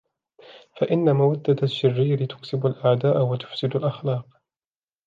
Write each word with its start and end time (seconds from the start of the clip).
فَإِنَّ 0.81 1.13
مَوَدَّةَ 1.15 1.55
الشِّرِّيرِ 1.63 2.25
تُكْسِبُ 2.25 2.65
الْأَعْدَاءَ 2.65 3.21
وَتُفْسِدُ 3.23 3.75
الْأَخْلَاقَ 3.75 4.27